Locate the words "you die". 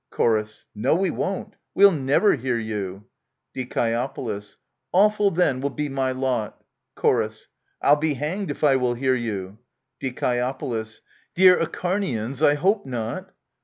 2.57-4.43, 9.13-10.09